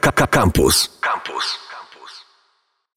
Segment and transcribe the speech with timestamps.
[0.00, 0.98] Campus.
[1.00, 1.58] Campus.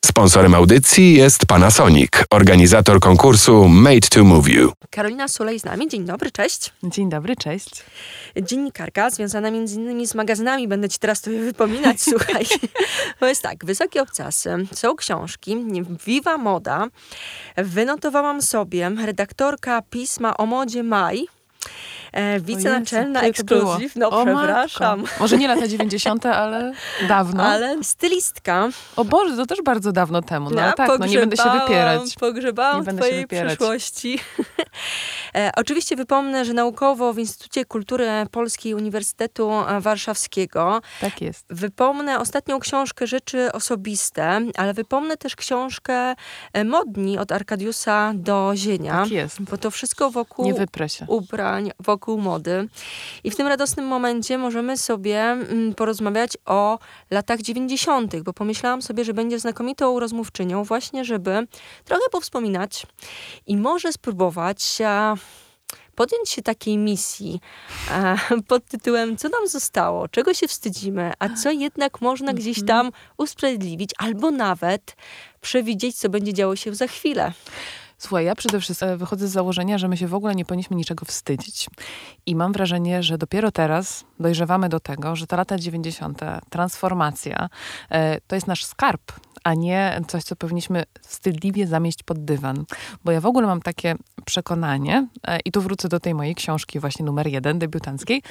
[0.06, 4.72] Sponsorem audycji jest Panasonic, organizator konkursu Made to Move You.
[4.90, 5.88] Karolina Sulej z nami.
[5.88, 6.74] Dzień dobry, cześć.
[6.84, 7.84] Dzień dobry, cześć.
[8.42, 10.68] Dziennikarka związana między innymi z magazynami.
[10.68, 12.46] Będę ci teraz to wypominać, słuchaj.
[13.20, 15.58] Bo jest tak, Wysokie Obcasy, są książki,
[16.06, 16.88] Viva Moda.
[17.58, 21.28] Wynotowałam sobie redaktorka pisma o modzie Maj,
[22.12, 25.02] E, wicenaczelna ekskluzyw, no o, przepraszam.
[25.02, 25.16] Matko.
[25.20, 26.74] Może nie lata 90., ale
[27.08, 27.44] dawno.
[27.44, 28.70] Ale stylistka.
[28.96, 30.50] O Boże, to też bardzo dawno temu.
[30.50, 32.16] No ja tak, no nie będę się wypierać.
[32.20, 34.20] Pogrzebałam nie w twojej przyszłości.
[35.36, 40.82] e, oczywiście wypomnę, że naukowo w Instytucie Kultury Polskiej Uniwersytetu Warszawskiego.
[41.02, 41.46] Tak jest.
[41.50, 46.16] Wypomnę ostatnią książkę Rzeczy Osobiste, ale wypomnę też książkę
[46.54, 49.04] e, Modni od Arkadiusa do Zienia.
[49.04, 49.42] Tak jest.
[49.42, 50.46] Bo to wszystko wokół
[50.88, 51.06] się.
[51.08, 52.68] ubrań, wokół mody.
[53.24, 56.80] I w tym radosnym momencie możemy sobie mm, porozmawiać o
[57.12, 61.48] latach 90., bo pomyślałam sobie, że będzie znakomitą rozmówczynią, właśnie, żeby
[61.86, 62.88] trochę powspominać
[63.48, 64.82] i może spróbować
[65.98, 67.42] podjąć się takiej misji
[68.48, 72.68] pod tytułem Co nam zostało, czego się wstydzimy, a co jednak można gdzieś mhm.
[72.68, 74.96] tam usprawiedliwić, albo nawet
[75.42, 77.34] przewidzieć, co będzie działo się za chwilę.
[78.00, 80.76] Słuchaj, ja przede wszystkim e, wychodzę z założenia, że my się w ogóle nie powinniśmy
[80.76, 81.68] niczego wstydzić.
[82.26, 87.50] I mam wrażenie, że dopiero teraz dojrzewamy do tego, że te lata 90., transformacja,
[87.90, 89.02] e, to jest nasz skarb,
[89.44, 92.66] a nie coś, co powinniśmy wstydliwie zamieść pod dywan.
[93.06, 96.80] Bo ja w ogóle mam takie przekonanie, e, i tu wrócę do tej mojej książki,
[96.80, 98.22] właśnie numer jeden, debiutanckiej,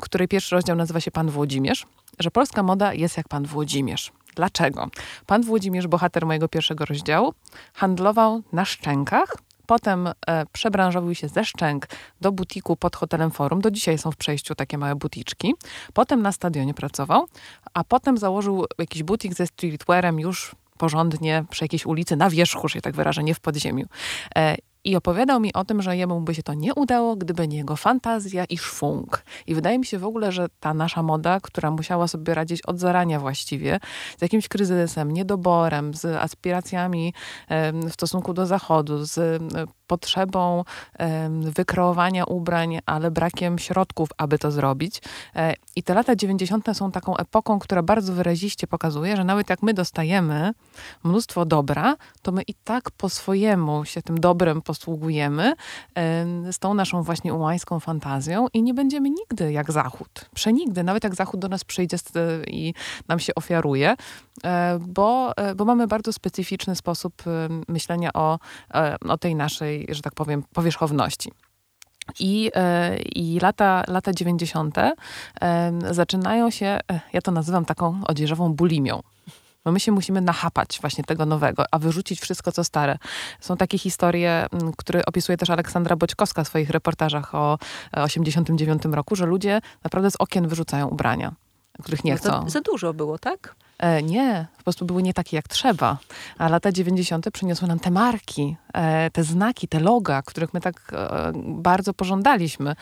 [0.00, 1.86] której pierwszy rozdział nazywa się Pan Włodzimierz,
[2.18, 4.12] że polska moda jest jak Pan Włodzimierz.
[4.36, 4.88] Dlaczego?
[5.26, 7.34] Pan Włodzimierz, bohater mojego pierwszego rozdziału,
[7.74, 10.12] handlował na szczękach, Potem e,
[10.52, 11.86] przebranżowił się ze szczęk
[12.20, 13.60] do butiku pod hotelem Forum.
[13.60, 15.54] Do dzisiaj są w przejściu takie małe buticzki.
[15.92, 17.26] Potem na stadionie pracował,
[17.74, 22.80] a potem założył jakiś butik ze streetwearem już porządnie przy jakiejś ulicy na wierzchu, że
[22.80, 23.86] tak wyrażę, nie w podziemiu.
[24.36, 27.56] E, i opowiadał mi o tym, że jemu by się to nie udało, gdyby nie
[27.56, 29.24] jego fantazja i szwung.
[29.46, 32.78] I wydaje mi się w ogóle, że ta nasza moda, która musiała sobie radzić od
[32.78, 33.80] zarania właściwie,
[34.18, 37.14] z jakimś kryzysem, niedoborem, z aspiracjami
[37.88, 39.42] w stosunku do zachodu, z
[39.92, 40.64] potrzebą
[41.40, 45.02] wykreowania ubrań, ale brakiem środków, aby to zrobić.
[45.36, 46.76] E, I te lata 90.
[46.76, 50.52] są taką epoką, która bardzo wyraziście pokazuje, że nawet jak my dostajemy
[51.04, 55.54] mnóstwo dobra, to my i tak po swojemu się tym dobrem posługujemy
[56.52, 60.24] z tą naszą właśnie ułańską fantazją i nie będziemy nigdy jak Zachód.
[60.34, 61.96] Przenigdy, nawet jak Zachód do nas przyjdzie
[62.46, 62.74] i
[63.08, 63.94] nam się ofiaruje,
[64.44, 67.22] e, bo, e, bo mamy bardzo specyficzny sposób
[67.68, 68.38] myślenia o,
[69.08, 71.32] o tej naszej że tak powiem, powierzchowności.
[72.18, 74.78] I, e, I lata, lata 90.
[75.90, 79.02] zaczynają się, e, ja to nazywam taką odzieżową bulimią.
[79.64, 82.98] Bo my się musimy nachapać właśnie tego nowego, a wyrzucić wszystko, co stare.
[83.40, 87.58] Są takie historie, które opisuje też Aleksandra Boćkowska w swoich reportażach o
[87.92, 91.32] 89 roku, że ludzie naprawdę z okien wyrzucają ubrania,
[91.82, 92.50] których nie no chcą.
[92.50, 93.54] Za dużo było, tak?
[93.78, 95.98] E, nie, po prostu były nie takie jak trzeba.
[96.38, 97.30] A lata 90.
[97.30, 102.74] przyniosły nam te marki, e, te znaki, te loga, których my tak e, bardzo pożądaliśmy.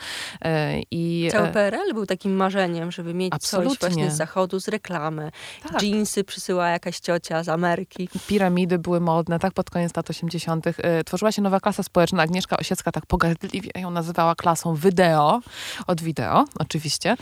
[0.91, 3.77] I, Cały PRL był takim marzeniem, żeby mieć absolutnie.
[3.77, 5.31] coś właśnie z zachodu, z reklamy.
[5.71, 5.83] Tak.
[5.83, 8.09] Jeansy przysyła jakaś ciocia z Ameryki.
[8.27, 10.65] Piramidy były modne, tak pod koniec lat 80.
[11.05, 12.23] Tworzyła się nowa klasa społeczna.
[12.23, 15.41] Agnieszka Osiecka tak pogardliwie ją nazywała klasą wideo,
[15.87, 17.15] od wideo oczywiście.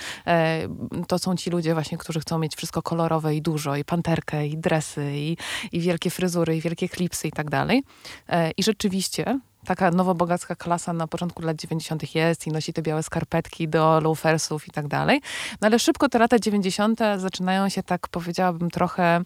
[1.08, 4.58] To są ci ludzie właśnie, którzy chcą mieć wszystko kolorowe i dużo, i panterkę, i
[4.58, 5.38] dresy, i,
[5.72, 7.84] i wielkie fryzury, i wielkie klipsy i tak dalej.
[8.30, 12.16] E, I rzeczywiście taka nowobogacka klasa na początku lat 90.
[12.16, 15.22] jest i nosi te białe skarpetki do loafersów i tak dalej.
[15.62, 17.00] No ale szybko te lata 90.
[17.18, 19.22] zaczynają się tak, powiedziałabym, trochę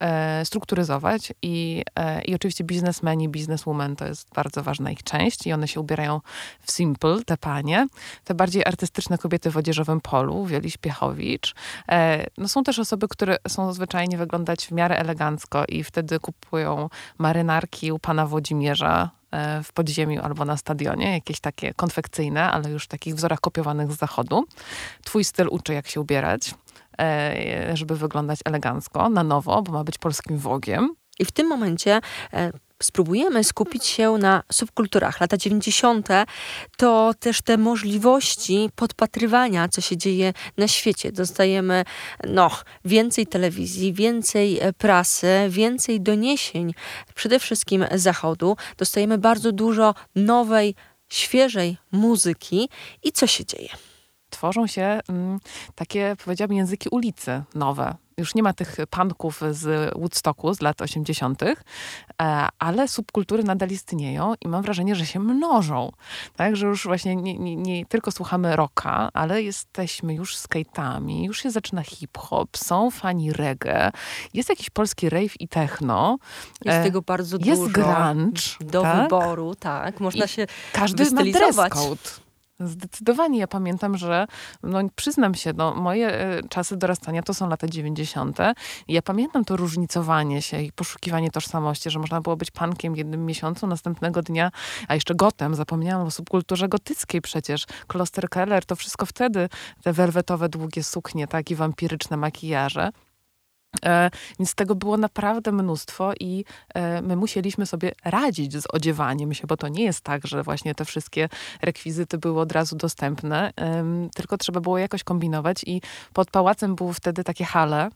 [0.00, 5.52] e, strukturyzować i, e, i oczywiście biznesmeni, bizneswomen to jest bardzo ważna ich część i
[5.52, 6.20] one się ubierają
[6.60, 7.86] w simple, te panie.
[8.24, 11.54] Te bardziej artystyczne kobiety w odzieżowym polu, Wieli Śpiechowicz.
[11.88, 16.88] E, no są też osoby, które są zwyczajnie wyglądać w miarę elegancko i wtedy kupują
[17.18, 19.10] marynarki u pana Włodzimierza,
[19.64, 23.98] w podziemiu albo na stadionie, jakieś takie konfekcyjne, ale już w takich wzorach kopiowanych z
[23.98, 24.44] zachodu.
[25.04, 26.54] Twój styl uczy, jak się ubierać,
[27.00, 30.94] e, żeby wyglądać elegancko, na nowo, bo ma być polskim wogiem.
[31.18, 32.00] I w tym momencie
[32.32, 35.20] e, spróbujemy skupić się na subkulturach.
[35.20, 36.08] Lata 90.
[36.76, 41.12] to też te możliwości podpatrywania, co się dzieje na świecie.
[41.12, 41.84] Dostajemy
[42.28, 42.50] no,
[42.84, 46.74] więcej telewizji, więcej e, prasy, więcej doniesień,
[47.14, 48.56] przede wszystkim z zachodu.
[48.76, 50.74] Dostajemy bardzo dużo nowej,
[51.08, 52.68] świeżej muzyki.
[53.02, 53.93] I co się dzieje?
[54.34, 55.40] Tworzą się mm,
[55.74, 61.42] takie, powiedziałabym, języki ulicy nowe już nie ma tych punków z Woodstocku z lat 80.,
[61.42, 61.56] e,
[62.58, 65.92] ale subkultury nadal istnieją i mam wrażenie, że się mnożą.
[66.36, 71.42] Tak, że już właśnie nie, nie, nie tylko słuchamy rocka, ale jesteśmy już skate'ami, już
[71.42, 73.90] się zaczyna hip-hop, są fani reggae,
[74.34, 76.18] jest jakiś polski rave i techno.
[76.64, 77.62] Jest e, tego bardzo jest dużo.
[77.62, 78.42] Jest grunge.
[78.60, 79.02] Do tak?
[79.02, 80.00] wyboru, tak.
[80.00, 82.23] Można I się każdy ma dress code.
[82.60, 83.38] Zdecydowanie.
[83.38, 84.26] Ja pamiętam, że
[84.62, 88.38] no, przyznam się, no, moje e, czasy dorastania to są lata 90.
[88.88, 93.66] ja pamiętam to różnicowanie się i poszukiwanie tożsamości, że można było być pankiem jednym miesiącu,
[93.66, 94.50] następnego dnia,
[94.88, 97.66] a jeszcze gotem, zapomniałam o subkulturze gotyckiej przecież.
[97.86, 99.48] Kloster Keller, to wszystko wtedy,
[99.82, 102.90] te welwetowe, długie suknie, tak, i wampiryczne makijaże.
[103.84, 106.44] E, więc tego było naprawdę mnóstwo i
[106.74, 110.74] e, my musieliśmy sobie radzić z odziewaniem się, bo to nie jest tak, że właśnie
[110.74, 111.28] te wszystkie
[111.62, 113.52] rekwizyty były od razu dostępne,
[114.14, 115.82] tylko trzeba było jakoś kombinować i
[116.12, 117.90] pod pałacem były wtedy takie hale,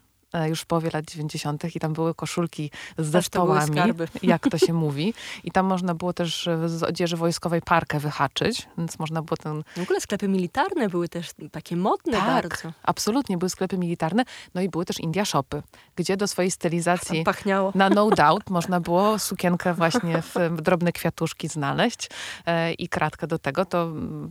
[0.47, 1.77] już w połowie lat 90.
[1.77, 3.77] i tam były koszulki z zespołami,
[4.23, 5.15] jak to się mówi.
[5.45, 9.63] I tam można było też z odzieży wojskowej parkę wyhaczyć, więc można było ten...
[9.77, 12.73] W ogóle sklepy militarne były też takie modne tak, bardzo.
[12.83, 14.25] absolutnie, były sklepy militarne.
[14.55, 15.63] No i były też India Shopy,
[15.97, 17.73] gdzie do swojej stylizacji pachniało.
[17.75, 22.09] na No Doubt można było sukienkę właśnie w drobne kwiatuszki znaleźć
[22.47, 23.65] e, i kratkę do tego.
[23.65, 23.89] To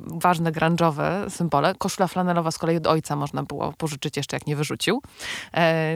[0.07, 1.75] ważne grunge'owe symbole.
[1.77, 5.01] Koszula flanelowa z kolei od ojca można było pożyczyć jeszcze, jak nie wyrzucił.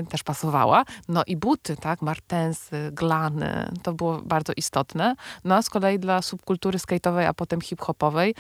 [0.10, 0.84] Też pasowała.
[1.08, 5.16] No i buty, tak, martensy, glany, to było bardzo istotne.
[5.44, 8.36] No a z kolei dla subkultury skate'owej, a potem hip-hopowej,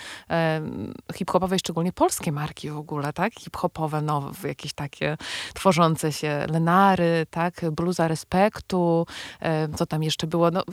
[1.15, 5.17] hip-hopowej szczególnie polskie marki w ogóle, tak, hip-hopowe, nowe, jakieś takie
[5.53, 9.05] tworzące się, Lenary, tak, bluza respektu,
[9.75, 10.63] co tam jeszcze było, no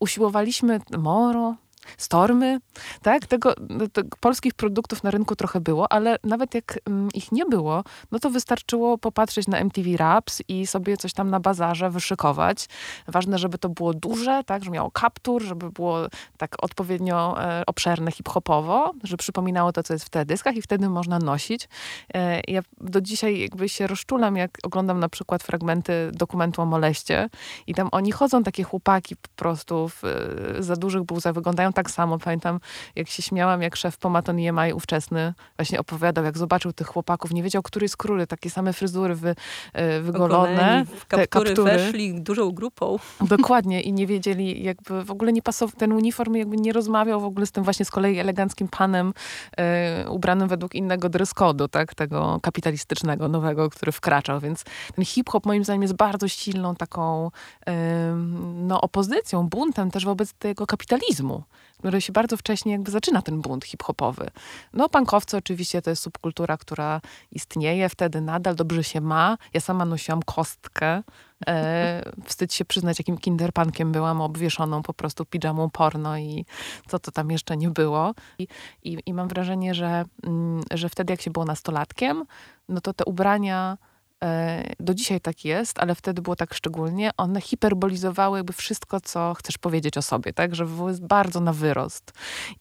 [0.00, 1.54] usiłowaliśmy Moro,
[1.96, 2.58] Stormy,
[3.02, 3.26] tak?
[3.26, 3.84] Tego, no,
[4.20, 8.30] polskich produktów na rynku trochę było, ale nawet jak mm, ich nie było, no to
[8.30, 12.66] wystarczyło popatrzeć na MTV Raps i sobie coś tam na bazarze wyszykować.
[13.08, 14.64] Ważne, żeby to było duże, tak?
[14.64, 15.98] Że miało kaptur, żeby było
[16.38, 21.18] tak odpowiednio e, obszerne hip-hopowo, że przypominało to, co jest w teledyskach i wtedy można
[21.18, 21.68] nosić.
[22.14, 27.28] E, ja do dzisiaj jakby się rozczulam, jak oglądam na przykład fragmenty dokumentu o moleście
[27.66, 31.90] i tam oni chodzą, takie chłopaki po prostu w e, za dużych buzach, wyglądają tak
[31.90, 32.18] samo.
[32.18, 32.60] Pamiętam,
[32.96, 37.42] jak się śmiałam, jak szef Pomaton EMI ówczesny właśnie opowiadał, jak zobaczył tych chłopaków, nie
[37.42, 39.34] wiedział, który jest króly, takie same fryzury wy,
[39.72, 40.84] e, wygolone.
[40.84, 42.98] W kaptury, te kaptury weszli dużą grupą.
[43.20, 47.24] Dokładnie i nie wiedzieli, jakby w ogóle nie pasował, ten uniform jakby nie rozmawiał w
[47.24, 49.12] ogóle z tym właśnie z kolei eleganckim panem
[49.56, 55.46] e, ubranym według innego dress code'u, tak, tego kapitalistycznego, nowego, który wkraczał, więc ten hip-hop
[55.46, 57.30] moim zdaniem jest bardzo silną taką
[57.66, 58.14] e,
[58.54, 61.42] no, opozycją, buntem też wobec tego kapitalizmu
[61.84, 64.30] który się bardzo wcześnie jakby zaczyna ten bunt hip-hopowy.
[64.72, 67.00] No punkowcy oczywiście to jest subkultura, która
[67.30, 69.38] istnieje wtedy nadal, dobrze się ma.
[69.54, 71.02] Ja sama nosiłam kostkę.
[71.46, 76.44] E, wstyd się przyznać, jakim kinderpankiem byłam, obwieszoną po prostu pijamą porno i
[76.88, 78.14] co to tam jeszcze nie było.
[78.38, 78.48] I,
[78.82, 82.24] i, i mam wrażenie, że, mm, że wtedy jak się było nastolatkiem,
[82.68, 83.78] no to te ubrania
[84.80, 89.58] do dzisiaj tak jest, ale wtedy było tak szczególnie, one hiperbolizowały jakby wszystko, co chcesz
[89.58, 92.12] powiedzieć o sobie, tak, że były bardzo na wyrost.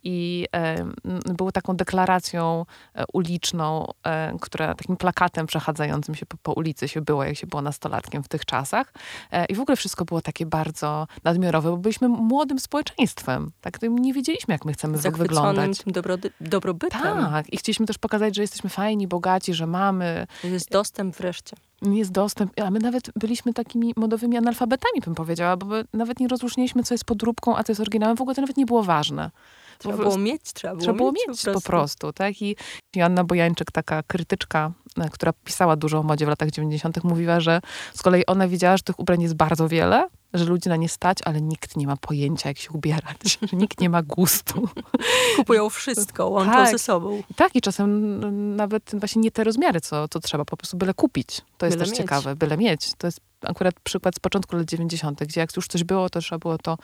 [0.04, 0.86] I e,
[1.26, 2.66] były taką deklaracją
[2.96, 7.48] e, uliczną, e, która takim plakatem przechadzającym się po, po, ulicy się było, jak się
[7.48, 8.94] było nastolatkiem w tych czasach.
[9.32, 14.14] E, I w ogóle wszystko było takie bardzo nadmiarowe, bo byliśmy młodym społeczeństwem, tak, nie
[14.14, 15.78] wiedzieliśmy, jak my chcemy wyglądać.
[15.84, 15.94] tym
[16.42, 17.02] dobrobytem.
[17.02, 20.28] Tak, i chcieliśmy też pokazać, że jesteśmy fajni, bogaci, że mamy.
[20.44, 21.53] Jest dostęp wreszcie
[21.92, 26.84] jest dostęp, a my nawet byliśmy takimi modowymi analfabetami, bym powiedziała, bo nawet nie rozróżniliśmy,
[26.84, 28.18] co jest podróbką, a co jest oryginałem.
[28.18, 29.32] W ogóle to nawet nie było ważne.
[29.80, 31.62] Trzeba było mieć, trzeba było, trzeba było mieć, mieć po, prostu.
[31.62, 32.14] po prostu.
[32.14, 32.42] tak?
[32.42, 32.56] I
[32.96, 34.72] Joanna Bojańczyk, taka krytyczka,
[35.12, 37.62] która pisała dużo o modzie w latach 90., mówiła, że
[37.94, 41.18] z kolei ona widziała, że tych ubrań jest bardzo wiele, że ludzi na nie stać,
[41.26, 43.18] ale nikt nie ma pojęcia, jak się ubierać,
[43.52, 44.70] że nikt nie ma gustu.
[45.38, 47.24] Kupują wszystko, łączą tak, ze sobą.
[47.36, 48.20] Tak, i czasem
[48.56, 51.42] nawet właśnie nie te rozmiary, co, co trzeba, po prostu byle kupić.
[51.58, 51.98] To jest byle też mieć.
[51.98, 52.92] ciekawe, byle mieć.
[52.98, 56.40] To jest akurat przykład z początku lat 90., gdzie jak już coś było, to trzeba
[56.40, 56.78] było to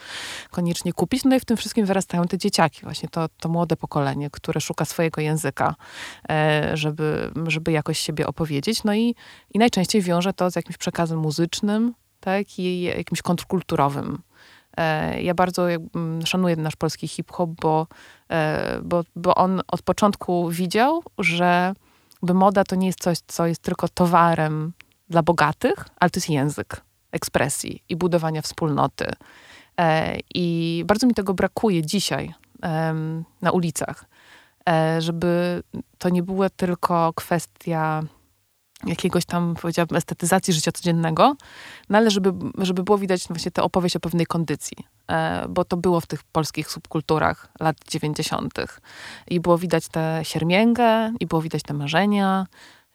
[0.51, 1.23] koniecznie kupić.
[1.23, 4.85] No i w tym wszystkim wyrastają te dzieciaki, właśnie to, to młode pokolenie, które szuka
[4.85, 5.75] swojego języka,
[6.29, 8.83] e, żeby, żeby jakoś siebie opowiedzieć.
[8.83, 9.15] No i,
[9.53, 14.21] i najczęściej wiąże to z jakimś przekazem muzycznym, tak, i jakimś kontrkulturowym.
[14.77, 15.67] E, ja bardzo
[16.25, 17.87] szanuję nasz polski hip-hop, bo,
[18.31, 21.73] e, bo, bo on od początku widział, że
[22.21, 24.73] moda to nie jest coś, co jest tylko towarem
[25.09, 29.05] dla bogatych, ale to jest język ekspresji i budowania wspólnoty.
[29.79, 32.33] E, I bardzo mi tego brakuje dzisiaj
[33.41, 34.05] na ulicach.
[34.69, 35.63] E, żeby
[35.97, 38.03] to nie była tylko kwestia
[38.85, 41.35] jakiegoś tam, powiedziałabym, estetyzacji życia codziennego,
[41.89, 45.77] no ale żeby, żeby było widać właśnie tę opowieść o pewnej kondycji, e, bo to
[45.77, 48.53] było w tych polskich subkulturach lat 90.
[49.27, 52.47] I było widać tę siermięgę, i było widać te marzenia,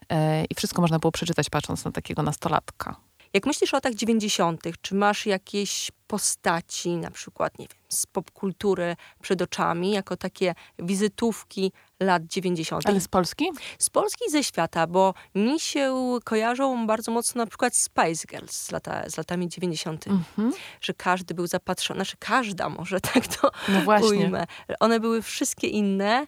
[0.08, 2.96] e, i wszystko można było przeczytać patrząc na takiego nastolatka.
[3.34, 8.96] Jak myślisz o latach 90., czy masz jakieś postaci, na przykład, nie wiem, z popkultury
[9.22, 12.86] przed oczami, jako takie wizytówki lat 90.
[12.88, 13.50] Ale z Polski?
[13.78, 18.52] Z Polski i ze świata, bo mi się kojarzą bardzo mocno na przykład Spice Girls
[18.56, 20.52] z, lata, z latami 90., Mhm.
[20.80, 24.08] że każdy był zapatrzony, znaczy każda może tak to No właśnie.
[24.08, 24.46] ujmę.
[24.80, 26.26] One były wszystkie inne,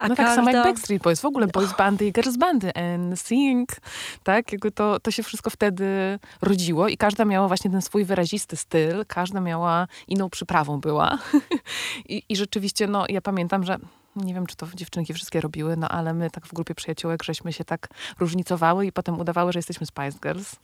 [0.00, 0.24] a no każda...
[0.24, 3.80] tak samo jak Backstreet Boys, w ogóle boys bandy i girls bandy, NSYNC,
[4.22, 4.52] tak?
[4.52, 9.04] Jakby to, to się wszystko wtedy rodziło i każda miała właśnie ten swój wyrazisty styl,
[9.06, 11.18] każda miała inną przyprawą była.
[12.08, 13.76] I, I rzeczywiście, no ja pamiętam, że
[14.16, 17.52] nie wiem, czy to dziewczynki wszystkie robiły, no ale my tak w grupie przyjaciółek, żeśmy
[17.52, 17.88] się tak
[18.18, 20.56] różnicowały i potem udawały, że jesteśmy Spice Girls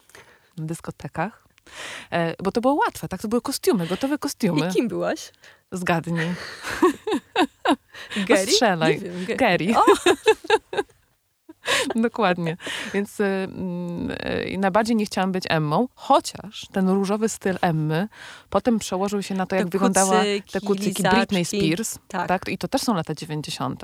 [0.58, 1.45] na dyskotekach.
[2.12, 3.23] E, bo to było łatwe, tak?
[3.23, 4.68] To były kostiumy, gotowe kostiumy.
[4.68, 5.32] I kim byłaś?
[5.73, 6.26] Zgadnij.
[8.28, 8.52] Gary?
[8.52, 8.94] strzelaj.
[8.94, 9.75] Nie wiem, Ga- Gary.
[12.02, 12.56] Dokładnie.
[12.94, 13.49] Więc y,
[14.54, 18.08] y, najbardziej nie chciałam być Emmą, chociaż ten różowy styl Emmy
[18.50, 21.16] potem przełożył się na to, Te jak wyglądała kucyki, te kucyki lizaczki.
[21.16, 21.99] Britney Spears.
[22.08, 22.28] Tak.
[22.28, 22.49] Tak.
[22.49, 23.82] I to też są lata 90.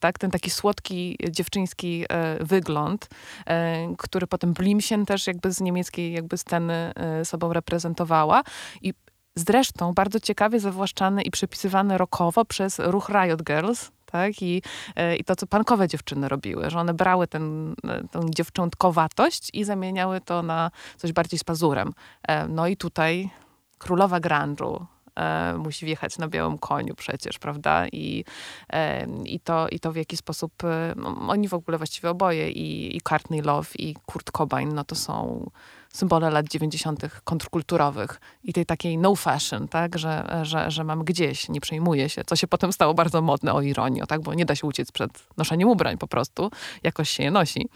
[0.00, 0.18] Tak?
[0.18, 3.08] Ten taki słodki, dziewczyński e, wygląd,
[3.46, 8.42] e, który potem Blimsien też jakby z niemieckiej jakby sceny e, sobą reprezentowała.
[8.82, 8.94] I
[9.36, 14.42] zresztą bardzo ciekawie zawłaszczany i przypisywany rokowo przez ruch Riot Girls, tak?
[14.42, 14.62] I,
[14.96, 20.20] e, I to, co pankowe dziewczyny robiły, że one brały ten, e, dziewczątkowatość i zamieniały
[20.20, 21.92] to na coś bardziej z pazurem.
[22.28, 23.30] E, No i tutaj
[23.78, 24.86] królowa grunge'u
[25.16, 27.86] e, musi wjechać na białym koniu przecież, prawda?
[27.92, 28.24] I,
[28.72, 32.50] e, i, to, i to w jaki sposób e, no, oni w ogóle właściwie oboje
[32.50, 35.50] i, i Courtney Love i Kurt Cobain, no to są
[35.96, 37.02] symbole lat 90.
[37.24, 42.24] kontrkulturowych i tej takiej no fashion, tak, że, że, że mam gdzieś, nie przejmuję się,
[42.24, 45.10] co się potem stało bardzo modne, o ironio, tak, bo nie da się uciec przed
[45.36, 46.50] noszeniem ubrań po prostu,
[46.82, 47.68] jakoś się je nosi.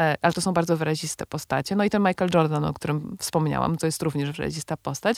[0.00, 1.76] E, Ale to są bardzo wyraziste postacie.
[1.76, 5.16] No i ten Michael Jordan, o którym wspomniałam, to jest również wyrazista postać.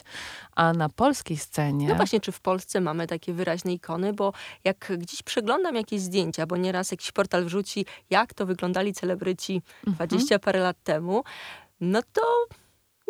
[0.56, 1.88] A na polskiej scenie...
[1.88, 4.32] No właśnie, czy w Polsce mamy takie wyraźne ikony, bo
[4.64, 10.08] jak gdzieś przeglądam jakieś zdjęcia, bo nieraz jakiś portal wrzuci, jak to wyglądali celebryci Mhm.
[10.08, 11.24] 20 parę lat temu,
[11.80, 12.22] no to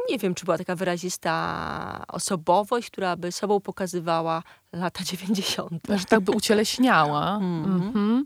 [0.09, 5.83] nie wiem, czy była taka wyrazista osobowość, która by sobą pokazywała lata 90.
[5.99, 7.37] że tak by ucieleśniała.
[7.37, 7.83] Mhm.
[7.83, 8.25] Mhm.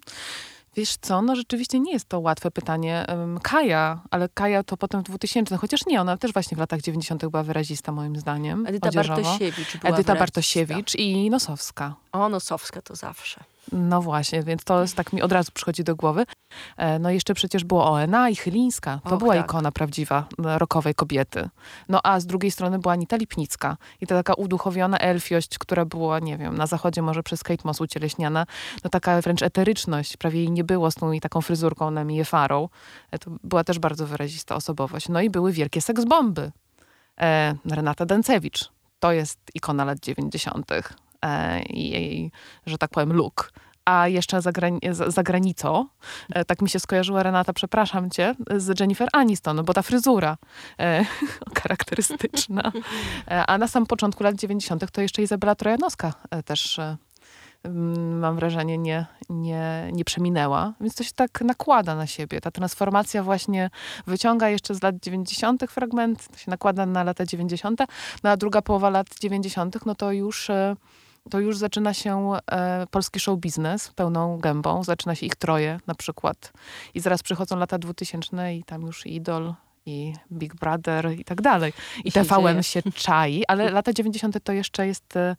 [0.76, 3.06] Wiesz co, no rzeczywiście nie jest to łatwe pytanie.
[3.42, 7.26] Kaja, ale Kaja to potem w 2000, chociaż nie, ona też właśnie w latach 90.
[7.26, 8.66] była wyrazista moim zdaniem.
[8.66, 9.22] Edyta odzieżowo.
[9.22, 10.14] Bartosiewicz była Edyta wyrazista.
[10.14, 11.94] Bartosiewicz i Nosowska.
[12.12, 13.44] O, Nosowska to zawsze.
[13.72, 16.24] No właśnie, więc to jest tak mi od razu przychodzi do głowy.
[16.76, 19.00] E, No jeszcze przecież było ONA i Chylińska.
[19.04, 19.44] To Och, była tak.
[19.46, 21.48] ikona prawdziwa rokowej kobiety.
[21.88, 23.76] No a z drugiej strony była Anita Lipnicka.
[24.00, 27.80] I to taka uduchowiona elfiość, która była, nie wiem, na zachodzie może przez Kate Moss
[27.80, 28.46] ucieleśniana.
[28.84, 30.16] No taka wręcz eteryczność.
[30.16, 32.68] Prawie jej nie było z tą jej taką fryzurką na Miję Farą.
[33.10, 35.08] E, To była też bardzo wyrazista osobowość.
[35.08, 36.52] No i były wielkie seksbomby.
[37.20, 38.70] E, Renata Dęcewicz.
[39.00, 40.66] To jest ikona lat 90.
[41.22, 42.30] E, i jej,
[42.66, 43.52] że tak powiem, look.
[43.84, 45.86] A jeszcze za, grani- za, granicą,
[46.30, 50.36] e, tak mi się skojarzyła Renata, przepraszam cię, z Jennifer Aniston, bo ta fryzura
[50.78, 51.04] e,
[51.62, 52.72] charakterystyczna.
[53.30, 54.90] E, a na samym początku lat 90.
[54.90, 56.96] to jeszcze Izabela Trojanowska e, też e,
[58.20, 60.72] mam wrażenie, nie, nie, nie przeminęła.
[60.80, 62.40] Więc to się tak nakłada na siebie.
[62.40, 63.70] Ta transformacja właśnie
[64.06, 65.62] wyciąga jeszcze z lat 90.
[65.68, 67.80] fragment, to się nakłada na lata 90.
[68.22, 69.86] No a druga połowa lat 90.
[69.86, 70.50] no to już,
[71.30, 74.84] to już zaczyna się e, polski show biznes pełną gębą.
[74.84, 76.52] Zaczyna się ich troje na przykład.
[76.94, 79.54] I zaraz przychodzą lata 2000 i tam już Idol
[79.86, 81.72] i Big Brother i tak dalej.
[82.04, 82.62] I, I się TVN dzieje.
[82.62, 84.44] się czai, ale lata 90.
[84.44, 85.36] to jeszcze jest e,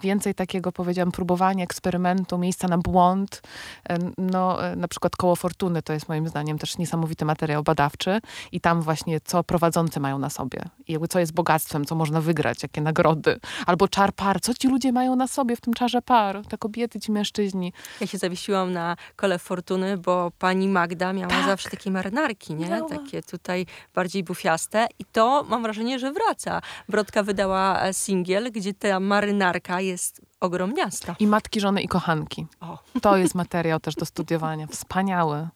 [0.00, 3.42] więcej takiego, powiedziałam, próbowania, eksperymentu, miejsca na błąd.
[3.88, 8.20] E, No, e, na przykład Koło Fortuny to jest moim zdaniem też niesamowity materiał badawczy
[8.52, 10.62] i tam właśnie co prowadzący mają na sobie.
[10.86, 13.40] I jakby co jest bogactwem, co można wygrać, jakie nagrody.
[13.66, 17.00] Albo czar par, co ci ludzie mają na sobie w tym czarze par, te kobiety,
[17.00, 17.72] ci mężczyźni.
[18.00, 21.46] Ja się zawiesiłam na kole fortuny, bo pani Magda miała Tak.
[21.46, 22.66] zawsze takie marynarki, nie?
[22.68, 22.88] Miała.
[22.88, 24.86] Takie tutaj bardziej bufiaste.
[24.98, 26.60] I to mam wrażenie, że wraca.
[26.88, 31.16] Brodka wydała e, singiel, gdzie ta marynarka jest ogromniasta.
[31.18, 32.46] I matki, żony i kochanki.
[32.60, 32.78] O.
[33.02, 34.66] To jest materiał też do studiowania.
[34.66, 35.48] Wspaniały,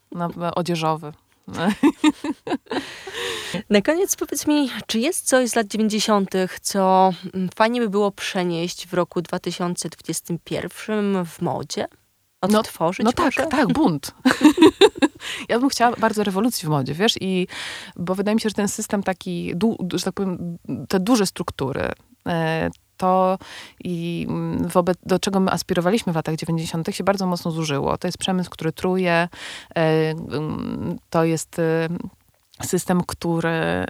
[0.54, 1.12] odzieżowy.
[3.70, 6.30] Na koniec powiedz mi, czy jest coś z lat 90.,
[6.60, 11.88] co mm, fajnie by było przenieść w roku 2021 w modzie?
[12.40, 13.42] odtworzyć No może?
[13.42, 14.14] tak, tak, bunt.
[15.48, 17.46] ja bym chciała bardzo rewolucji w modzie, wiesz, i
[17.96, 19.54] bo wydaje mi się, że ten system taki,
[19.94, 20.58] że tak powiem,
[20.88, 21.92] te duże struktury,
[22.26, 23.38] e, to
[23.84, 24.26] i
[24.60, 26.88] wobec, do czego my aspirowaliśmy w latach 90.
[26.94, 27.98] się bardzo mocno zużyło.
[27.98, 29.28] To jest przemysł, który truje,
[29.74, 31.88] e, mm, to jest e,
[32.62, 33.86] system, który e,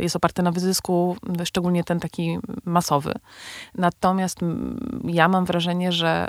[0.00, 3.14] jest oparty na wyzysku, szczególnie ten taki masowy.
[3.74, 6.28] Natomiast mm, ja mam wrażenie, że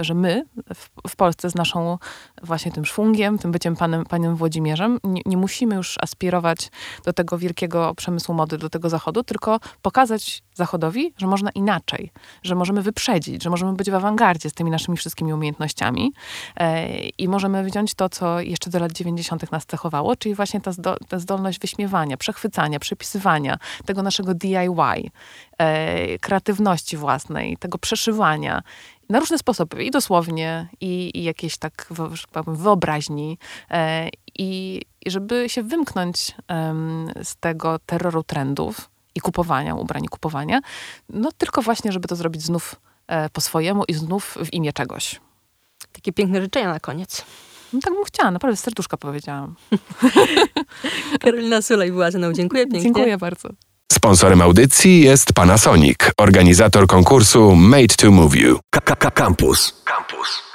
[0.00, 0.44] że my
[0.74, 1.98] w, w Polsce z naszą
[2.42, 6.70] właśnie tym szwungiem, tym byciem panem, panem Włodzimierzem, nie, nie musimy już aspirować
[7.04, 12.54] do tego wielkiego przemysłu mody, do tego zachodu, tylko pokazać zachodowi, że można inaczej, że
[12.54, 16.12] możemy wyprzedzić, że możemy być w awangardzie z tymi naszymi wszystkimi umiejętnościami
[16.56, 19.52] e, i możemy wziąć to, co jeszcze do lat 90.
[19.52, 25.10] nas cechowało, czyli właśnie ta, zdo, ta zdolność wyśmiewania, przechwycania, przepisywania, tego naszego DIY,
[25.58, 28.62] e, kreatywności własnej, tego przeszywania
[29.08, 31.92] na różne sposoby, i dosłownie, i, i jakieś tak
[32.32, 33.38] powiem, wyobraźni,
[33.70, 34.08] e,
[34.38, 36.34] i, żeby się wymknąć
[37.22, 40.60] z tego terroru trendów i kupowania, ubrań i kupowania,
[41.08, 42.74] no tylko właśnie, żeby to zrobić znów
[43.06, 45.20] e, po swojemu i znów w imię czegoś.
[45.92, 47.24] Takie piękne życzenia na koniec.
[47.72, 49.54] No tak bym chciała, naprawdę serduszka powiedziałam.
[51.20, 52.32] Karolina Sulej była ze mną.
[52.32, 52.82] Dziękuję pięknie.
[52.82, 53.48] Dziękuję bardzo.
[53.98, 58.58] Sponsorem audycji jest Panasonic, organizator konkursu Made to Move You.
[58.70, 59.82] K- K- Campus.
[59.84, 60.53] Campus.